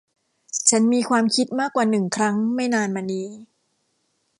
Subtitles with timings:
[0.69, 3.27] ฉันมีความคิดมากกว่าหนึ่งครั้งไม่นานมานี้